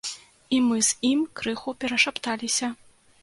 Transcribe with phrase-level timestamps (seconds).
[0.55, 2.67] І мы з ім крыху перашапталіся.